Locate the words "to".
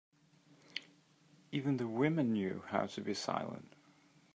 2.87-3.01